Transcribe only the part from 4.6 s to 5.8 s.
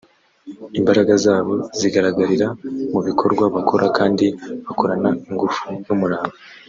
bakorana ingufu